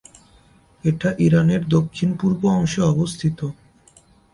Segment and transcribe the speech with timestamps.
[0.83, 3.39] এটি ইরানের দক্ষিণ-পূর্ব অংশে অবস্থিত।